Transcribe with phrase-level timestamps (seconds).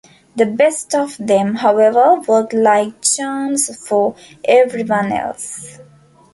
[0.35, 5.77] The best of them, however, worked like charms for everyone else.